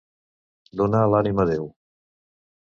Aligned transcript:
Donar 0.81 1.01
l'ànima 1.11 1.45
a 1.45 1.47
Déu. 1.51 1.69